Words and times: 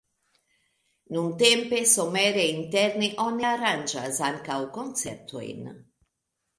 Nuntempe 1.15 1.83
somere 1.91 2.47
interne 2.55 3.13
oni 3.29 3.49
aranĝas 3.53 4.25
ankaŭ 4.33 4.61
koncertojn. 4.81 5.75